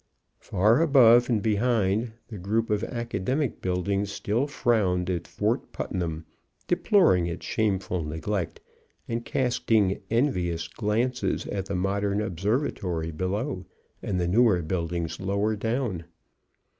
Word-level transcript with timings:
Far 0.39 0.81
above 0.81 1.29
and 1.29 1.43
behind 1.43 2.13
the 2.29 2.39
group 2.39 2.71
of 2.71 2.83
academic 2.83 3.61
buildings 3.61 4.11
still 4.11 4.47
frowned 4.47 5.11
old 5.11 5.27
Fort 5.27 5.71
Putnam, 5.71 6.25
deploring 6.65 7.27
its 7.27 7.45
shameful 7.45 8.01
neglect, 8.03 8.61
and 9.07 9.23
casting 9.23 10.01
envious 10.09 10.67
glances 10.67 11.45
at 11.45 11.67
the 11.67 11.75
modern 11.75 12.19
Observatory 12.19 13.11
below 13.11 13.67
and 14.01 14.19
the 14.19 14.27
newer 14.27 14.63
buildings 14.63 15.19
lower 15.19 15.55
down. 15.55 16.05